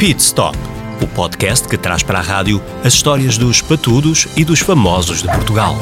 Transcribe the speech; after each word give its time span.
Pit 0.00 0.18
Stop, 0.22 0.56
o 1.02 1.06
podcast 1.08 1.68
que 1.68 1.76
traz 1.76 2.02
para 2.02 2.20
a 2.20 2.22
rádio 2.22 2.58
as 2.82 2.94
histórias 2.94 3.36
dos 3.36 3.60
patudos 3.60 4.28
e 4.34 4.46
dos 4.46 4.60
famosos 4.60 5.20
de 5.20 5.28
Portugal. 5.28 5.76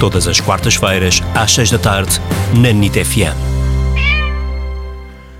Todas 0.00 0.26
as 0.26 0.40
quartas-feiras, 0.40 1.20
às 1.32 1.54
seis 1.54 1.70
da 1.70 1.78
tarde, 1.78 2.10
na 2.60 2.72
NIT 2.72 3.04
FM. 3.04 3.36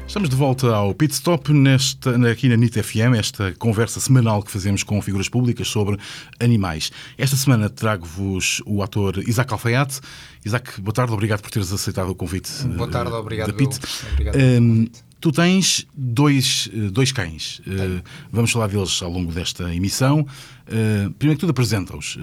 Estamos 0.07 0.29
de 0.29 0.37
volta 0.37 0.73
ao 0.73 0.95
Pit 0.95 1.15
Stop 1.15 1.53
nesta, 1.53 2.15
aqui 2.31 2.49
na 2.49 2.57
NIT 2.57 2.81
FM, 2.81 3.19
esta 3.19 3.53
conversa 3.59 3.99
semanal 3.99 4.41
que 4.41 4.53
fazemos 4.53 4.85
com 4.85 5.03
figuras 5.03 5.29
públicas 5.29 5.67
sobre 5.67 5.99
animais. 6.39 6.93
Esta 7.19 7.35
semana 7.35 7.69
trago-vos 7.69 8.63
o 8.65 8.85
ator 8.85 9.19
Isaac 9.27 9.53
Alfaiate. 9.53 9.99
Isaac, 10.45 10.81
boa 10.81 10.95
tarde, 10.95 11.13
obrigado 11.13 11.43
por 11.43 11.51
teres 11.51 11.73
aceitado 11.73 12.11
o 12.11 12.15
convite. 12.15 12.53
Boa 12.69 12.89
tarde, 12.89 13.11
uh, 13.11 13.17
obrigado. 13.17 13.51
Da 13.51 13.53
Pit. 13.53 13.81
Obrigado 14.13 14.37
um, 14.39 14.87
tu 15.23 15.31
tens 15.31 15.87
dois, 15.95 16.69
dois 16.91 17.13
cães. 17.13 17.61
Uh, 17.61 18.03
vamos 18.31 18.51
falar 18.51 18.67
deles 18.67 19.01
ao 19.01 19.09
longo 19.09 19.33
desta 19.33 19.73
emissão. 19.73 20.27
Uh, 20.67 21.11
primeiro 21.13 21.39
que 21.39 21.41
tudo, 21.47 21.51
apresenta-os. 21.51 22.19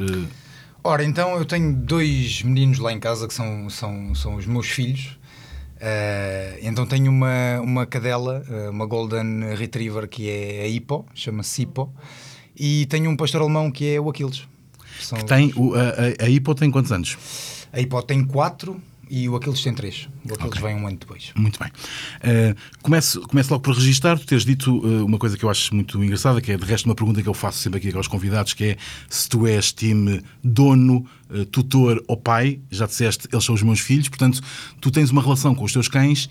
Ora, 0.83 1.03
então 1.03 1.37
eu 1.37 1.45
tenho 1.45 1.73
dois 1.73 2.43
meninos 2.43 2.77
lá 2.77 2.91
em 2.91 2.99
casa 2.99 3.27
que 3.27 3.33
são, 3.33 3.69
são, 3.69 4.13
são 4.13 4.35
os 4.35 4.45
meus 4.45 4.67
filhos. 4.67 5.17
Uh, 5.77 6.59
então 6.61 6.85
tenho 6.85 7.09
uma, 7.09 7.61
uma 7.61 7.85
cadela, 7.85 8.43
uma 8.69 8.85
Golden 8.85 9.55
Retriever 9.55 10.07
que 10.09 10.29
é 10.29 10.63
a 10.63 10.67
Hippo, 10.67 11.05
chama-se 11.15 11.61
Hippo, 11.61 11.93
e 12.53 12.85
tenho 12.87 13.09
um 13.09 13.15
pastor 13.15 13.41
alemão 13.41 13.71
que 13.71 13.95
é 13.95 13.99
o 13.99 14.09
Aquiles. 14.09 14.45
São 14.99 15.17
que 15.19 15.23
tem, 15.23 15.53
o, 15.55 15.73
a, 15.73 16.25
a 16.25 16.29
Hippo 16.29 16.53
tem 16.53 16.69
quantos 16.69 16.91
anos? 16.91 17.17
A 17.71 17.79
Hippo 17.79 18.01
tem 18.03 18.25
4 18.25 18.81
e 19.09 19.27
o 19.27 19.35
Aquiles 19.35 19.61
tem 19.61 19.73
3. 19.73 20.07
O 20.29 20.33
Aquiles 20.33 20.57
okay. 20.57 20.61
vem 20.61 20.75
um 20.75 20.87
ano 20.87 20.97
depois. 20.97 21.31
Muito 21.35 21.59
bem. 21.59 21.69
Uh, 21.69 22.55
começo, 22.81 23.21
começo 23.21 23.51
logo 23.51 23.63
por 23.63 23.73
registrar. 23.73 24.17
Tu 24.19 24.25
teres 24.25 24.45
dito 24.45 24.77
uh, 24.77 25.05
uma 25.05 25.17
coisa 25.17 25.37
que 25.37 25.43
eu 25.43 25.49
acho 25.49 25.73
muito 25.73 26.01
engraçada, 26.03 26.39
que 26.41 26.51
é 26.51 26.57
de 26.57 26.65
resto 26.65 26.85
uma 26.85 26.95
pergunta 26.95 27.21
que 27.21 27.27
eu 27.27 27.33
faço 27.33 27.59
sempre 27.59 27.79
aqui 27.79 27.95
aos 27.95 28.07
convidados, 28.07 28.53
que 28.53 28.63
é 28.63 28.77
se 29.09 29.27
tu 29.27 29.47
és 29.47 29.71
time 29.73 30.21
dono, 30.43 31.05
uh, 31.29 31.45
tutor 31.45 32.03
ou 32.07 32.15
pai. 32.15 32.59
Já 32.69 32.85
disseste, 32.85 33.27
eles 33.31 33.43
são 33.43 33.55
os 33.55 33.63
meus 33.63 33.79
filhos. 33.79 34.07
Portanto, 34.09 34.41
tu 34.79 34.91
tens 34.91 35.09
uma 35.09 35.21
relação 35.21 35.55
com 35.55 35.63
os 35.63 35.73
teus 35.73 35.87
cães 35.87 36.29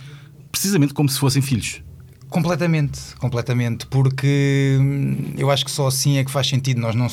precisamente 0.51 0.95
como 0.95 1.09
se 1.09 1.19
fossem 1.19 1.43
filhos. 1.43 1.83
Completamente, 2.29 3.01
completamente, 3.19 3.87
porque 3.87 4.77
hum, 4.79 5.33
eu 5.37 5.51
acho 5.51 5.65
que 5.65 5.71
só 5.71 5.87
assim 5.87 6.19
é 6.19 6.25
que 6.25 6.31
faz 6.31 6.47
sentido. 6.47 6.81
Nós 6.81 6.95
não, 6.95 7.09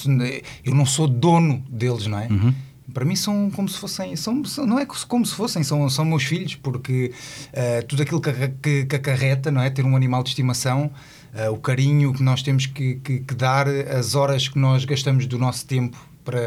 eu 0.63 0.75
não 0.75 0.85
sou 0.85 1.07
dono 1.07 1.63
deles, 1.69 2.05
não 2.07 2.19
é? 2.19 2.27
Uhum 2.27 2.53
para 2.95 3.03
mim 3.03 3.15
são 3.17 3.51
como 3.51 3.67
se 3.67 3.77
fossem, 3.77 4.15
são, 4.15 4.41
não 4.65 4.79
é 4.79 4.85
como 4.85 5.25
se 5.25 5.35
fossem, 5.35 5.61
são, 5.63 5.89
são 5.89 6.05
meus 6.05 6.23
filhos, 6.23 6.55
porque 6.55 7.11
uh, 7.49 7.85
tudo 7.85 8.01
aquilo 8.01 8.21
que, 8.21 8.31
que, 8.63 8.85
que 8.85 8.95
acarreta, 8.95 9.51
não 9.51 9.61
é? 9.61 9.69
Ter 9.69 9.83
um 9.83 9.97
animal 9.97 10.23
de 10.23 10.29
estimação, 10.29 10.89
uh, 11.33 11.51
o 11.51 11.57
carinho 11.57 12.13
que 12.13 12.23
nós 12.23 12.41
temos 12.41 12.67
que, 12.67 12.95
que, 12.95 13.19
que, 13.19 13.35
dar, 13.35 13.67
as 13.67 14.15
horas 14.15 14.47
que 14.47 14.57
nós 14.57 14.85
gastamos 14.85 15.27
do 15.27 15.37
nosso 15.37 15.65
tempo 15.65 15.97